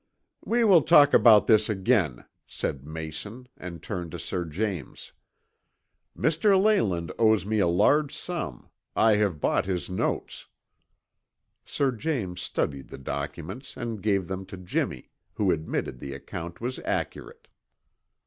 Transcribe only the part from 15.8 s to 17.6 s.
the account was accurate.